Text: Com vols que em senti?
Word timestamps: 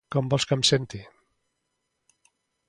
Com 0.13 0.29
vols 0.33 0.47
que 0.51 0.57
em 0.59 0.63
senti? 0.69 1.01